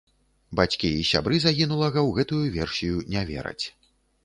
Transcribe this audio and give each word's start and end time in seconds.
Бацькі 0.59 0.89
і 1.01 1.03
сябры 1.09 1.35
загінулага 1.43 1.99
ў 2.07 2.17
гэтую 2.17 2.41
версію 2.57 2.95
не 3.13 3.21
вераць. 3.31 3.65